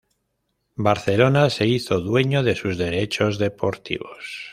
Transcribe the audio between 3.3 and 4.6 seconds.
deportivos.